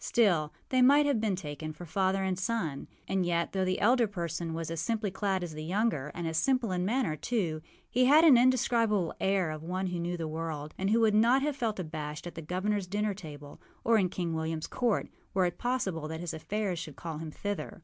[0.03, 2.87] Still they might have been taken for father and son.
[3.07, 6.37] And yet, though the elder person was as simply clad as the younger, and as
[6.39, 10.73] simple in manner too, he had an indescribable air of one who knew the world,
[10.75, 14.33] and who would not have felt abashed at the governorâs dinner table or in King
[14.33, 17.79] Williamâs court, were it possible that his affairs should call him thither.